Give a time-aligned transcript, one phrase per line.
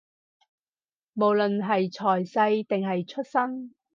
[1.13, 3.75] 無論係財勢，定係出身